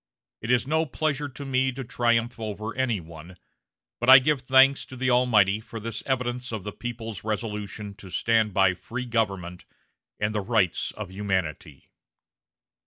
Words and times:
It 0.41 0.49
is 0.49 0.65
no 0.65 0.87
pleasure 0.87 1.29
to 1.29 1.45
me 1.45 1.71
to 1.73 1.83
triumph 1.83 2.39
over 2.39 2.73
any 2.73 2.99
one, 2.99 3.37
but 3.99 4.09
I 4.09 4.17
give 4.17 4.41
thanks 4.41 4.83
to 4.87 4.95
the 4.95 5.11
Almighty 5.11 5.59
for 5.59 5.79
this 5.79 6.01
evidence 6.07 6.51
of 6.51 6.63
the 6.63 6.71
people's 6.71 7.23
resolution 7.23 7.93
to 7.97 8.09
stand 8.09 8.51
by 8.51 8.73
free 8.73 9.05
government 9.05 9.65
and 10.19 10.33
the 10.33 10.41
rights 10.41 10.89
of 10.93 11.11
humanity." 11.11 11.91